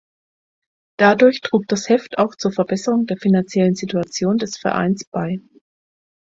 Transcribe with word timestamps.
Dadurch 0.97 1.41
trug 1.41 1.67
das 1.67 1.87
Heft 1.87 2.17
auch 2.17 2.33
zur 2.35 2.51
Verbesserung 2.51 3.05
der 3.05 3.17
finanziellen 3.17 3.75
Situation 3.75 4.39
des 4.39 4.57
Vereins 4.57 5.05
bei. 5.05 5.39